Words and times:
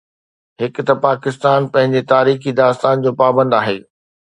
هڪ 0.61 0.75
ته 0.87 0.93
پاڪستان 1.05 1.61
پنهنجي 1.73 2.01
تاريخي 2.13 2.51
داستان 2.61 2.95
جو 3.03 3.11
پابند 3.23 3.51
آهي. 3.65 3.79